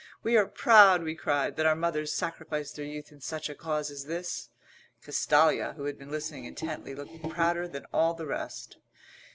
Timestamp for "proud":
0.47-1.03